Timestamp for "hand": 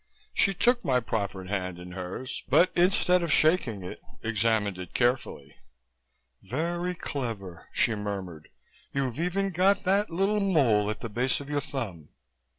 1.47-1.77